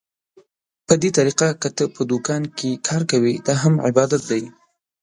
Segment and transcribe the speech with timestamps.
[0.87, 4.43] په دې طريقه که ته په دوکان کې کار کوې، دا هم عبادت دى.